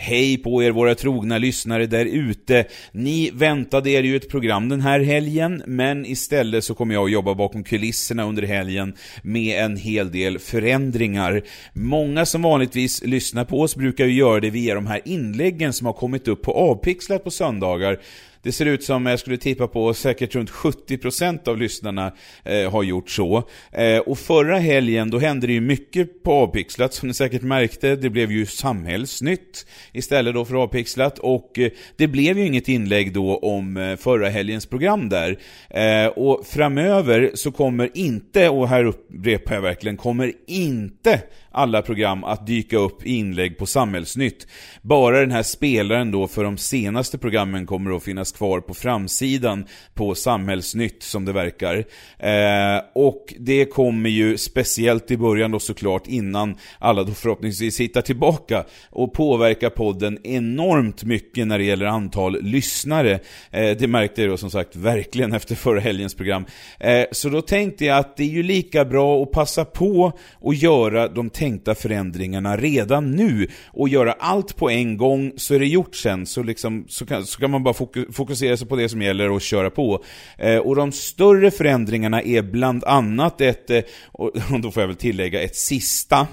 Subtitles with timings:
[0.00, 2.64] Hej på er våra trogna lyssnare där ute.
[2.92, 7.10] Ni väntade er ju ett program den här helgen, men istället så kommer jag att
[7.10, 11.42] jobba bakom kulisserna under helgen med en hel del förändringar.
[11.72, 15.86] Många som vanligtvis lyssnar på oss brukar ju göra det via de här inläggen som
[15.86, 17.98] har kommit upp på Avpixlat på söndagar.
[18.42, 22.12] Det ser ut som, jag skulle tippa på, säkert runt 70% av lyssnarna
[22.44, 23.42] eh, har gjort så.
[23.72, 27.96] Eh, och förra helgen, då hände det ju mycket på Avpixlat, som ni säkert märkte.
[27.96, 31.18] Det blev ju samhällsnytt istället då för Avpixlat.
[31.18, 35.38] Och eh, det blev ju inget inlägg då om eh, förra helgens program där.
[35.70, 42.24] Eh, och framöver så kommer inte, och här upprepar jag verkligen, kommer inte alla program
[42.24, 44.46] att dyka upp i inlägg på Samhällsnytt.
[44.82, 49.66] Bara den här spelaren då för de senaste programmen kommer att finnas kvar på framsidan
[49.94, 51.84] på Samhällsnytt som det verkar.
[52.18, 58.02] Eh, och det kommer ju speciellt i början då såklart innan alla då förhoppningsvis hittar
[58.02, 63.20] tillbaka och påverkar podden enormt mycket när det gäller antal lyssnare.
[63.50, 66.44] Eh, det märkte jag då som sagt verkligen efter förra helgens program.
[66.80, 70.54] Eh, så då tänkte jag att det är ju lika bra att passa på och
[70.54, 75.66] göra de tänkta förändringarna redan nu och göra allt på en gång så är det
[75.66, 76.26] gjort sen.
[76.26, 77.74] Så, liksom, så, kan, så kan man bara
[78.18, 80.04] fokusera sig på det som gäller och köra på.
[80.38, 83.80] Eh, och de större förändringarna är bland annat ett, eh,
[84.12, 86.26] och då får jag väl tillägga, ett sista,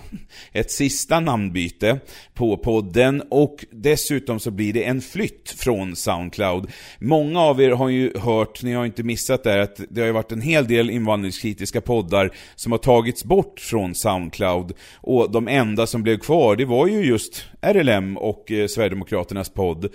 [0.51, 1.99] ett sista namnbyte
[2.33, 6.71] på podden och dessutom så blir det en flytt från Soundcloud.
[6.99, 10.13] Många av er har ju hört, ni har inte missat det, att det har ju
[10.13, 15.87] varit en hel del invandringskritiska poddar som har tagits bort från Soundcloud och de enda
[15.87, 19.89] som blev kvar, det var ju just RLM och eh, Sverigedemokraternas podd.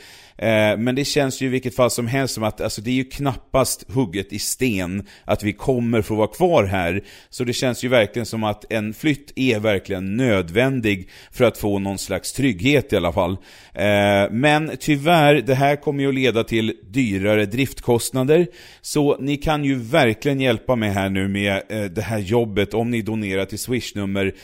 [0.78, 3.04] Men det känns ju i vilket fall som helst som att alltså, det är ju
[3.04, 7.02] knappast hugget i sten att vi kommer få vara kvar här.
[7.30, 11.78] Så det känns ju verkligen som att en flytt är verkligen nödvändig för att få
[11.78, 13.32] någon slags trygghet i alla fall.
[13.74, 18.46] Eh, men tyvärr, det här kommer ju att leda till dyrare driftkostnader.
[18.80, 22.90] Så ni kan ju verkligen hjälpa mig här nu med eh, det här jobbet om
[22.90, 24.34] ni donerar till swishnummer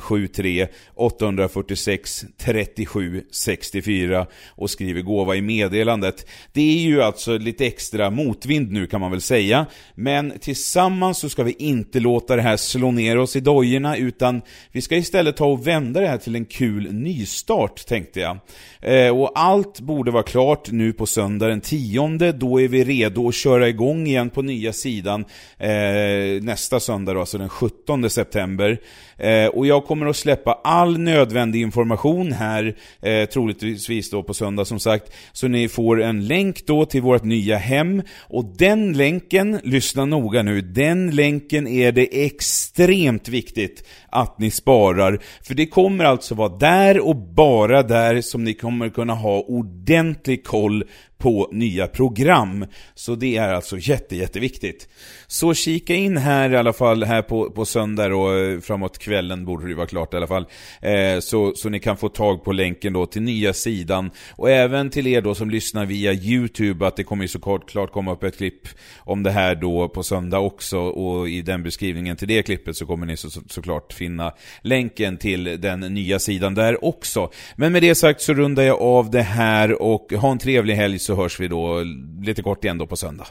[0.00, 6.26] 073 846 37 64 och skriver gåva i meddelandet.
[6.52, 9.66] Det är ju alltså lite extra motvind nu kan man väl säga.
[9.94, 14.42] Men tillsammans så ska vi inte låta det här slå ner oss i dojorna utan
[14.72, 18.38] vi ska istället ta och vända det här till en kul nystart tänkte jag.
[18.80, 22.32] Eh, och allt borde vara klart nu på söndag den 10.
[22.32, 25.24] Då är vi redo att köra igång igen på nya sidan
[25.58, 28.78] eh, nästa söndag då, alltså den 17 september.
[29.16, 34.64] Eh, och jag kommer att släppa all nödvändig information här, eh, troligtvis då på söndag
[34.64, 35.12] som sagt.
[35.32, 38.02] Så ni får en länk då till vårt nya hem.
[38.20, 45.22] Och den länken, lyssna noga nu, den länken är det extremt viktigt att ni sparar.
[45.42, 50.44] För det kommer alltså vara där och bara där som ni kommer kunna ha ordentlig
[50.44, 50.84] koll
[51.18, 52.66] på nya program.
[52.94, 54.88] Så det är alltså jätte, jätteviktigt.
[55.26, 59.44] Så kika in här i alla fall, här på, på söndag och eh, framåt kvällen
[59.44, 60.46] borde det vara klart i alla fall.
[60.82, 64.10] Eh, så, så ni kan få tag på länken då till nya sidan.
[64.36, 66.12] Och även till er då som lyssnar via
[66.48, 70.02] YouTube, att det kommer ju såklart komma upp ett klipp om det här då på
[70.02, 70.78] söndag också.
[70.78, 74.32] Och i den beskrivningen till det klippet så kommer ni så, så, såklart finna
[74.62, 77.30] länken till den nya sidan där också.
[77.56, 80.98] Men med det sagt så rundar jag av det här och ha en trevlig helg
[80.98, 81.82] så hörs vi då
[82.22, 83.26] lite kort igen då på söndag.